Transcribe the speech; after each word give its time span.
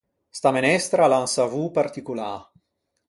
Sta 0.37 0.49
menestra 0.55 1.01
a 1.05 1.09
l’à 1.11 1.19
un 1.25 1.29
savô 1.35 1.63
particolâ. 1.79 2.31